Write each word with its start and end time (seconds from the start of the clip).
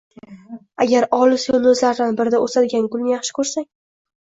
Agar 0.85 1.05
olis 1.17 1.45
yulduzlardan 1.51 2.19
birida 2.23 2.41
o‘sadigan 2.49 2.91
gulni 2.97 3.15
yaxshi 3.17 3.39
ko‘rsang 3.39 3.71